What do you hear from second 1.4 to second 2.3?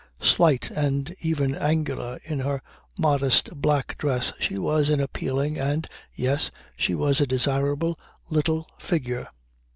angular